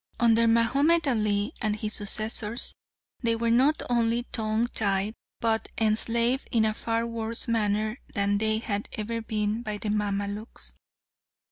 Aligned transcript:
Under 0.19 0.47
Mahomed 0.47 1.07
Ali 1.07 1.53
and 1.61 1.75
his 1.75 1.93
successors 1.93 2.73
they 3.21 3.35
were 3.35 3.51
not 3.51 3.83
only 3.87 4.23
tongue 4.31 4.65
tied, 4.65 5.13
but 5.39 5.69
enslaved 5.77 6.47
in 6.49 6.65
a 6.65 6.73
far 6.73 7.05
worse 7.05 7.47
manner 7.47 7.99
than 8.11 8.39
they 8.39 8.57
had 8.57 8.89
ever 8.93 9.21
been 9.21 9.61
by 9.61 9.77
the 9.77 9.89
Mamaluks. 9.91 10.73